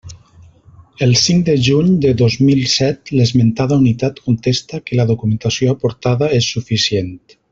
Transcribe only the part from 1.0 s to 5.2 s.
El cinc de juny de dos mil set l'esmentada Unitat contesta que la